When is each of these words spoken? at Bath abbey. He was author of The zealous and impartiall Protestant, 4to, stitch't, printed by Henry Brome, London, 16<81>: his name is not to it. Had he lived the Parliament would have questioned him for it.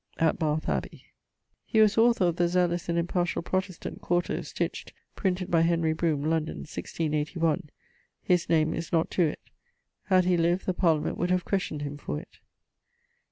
at 0.17 0.39
Bath 0.39 0.67
abbey. 0.67 1.03
He 1.63 1.79
was 1.79 1.95
author 1.95 2.25
of 2.25 2.37
The 2.37 2.47
zealous 2.47 2.89
and 2.89 2.97
impartiall 2.97 3.45
Protestant, 3.45 4.01
4to, 4.01 4.43
stitch't, 4.43 4.93
printed 5.15 5.51
by 5.51 5.61
Henry 5.61 5.93
Brome, 5.93 6.23
London, 6.23 6.63
16<81>: 6.63 7.65
his 8.23 8.49
name 8.49 8.73
is 8.73 8.91
not 8.91 9.11
to 9.11 9.21
it. 9.21 9.41
Had 10.05 10.25
he 10.25 10.37
lived 10.37 10.65
the 10.65 10.73
Parliament 10.73 11.19
would 11.19 11.29
have 11.29 11.45
questioned 11.45 11.83
him 11.83 11.97
for 11.97 12.19
it. 12.19 12.39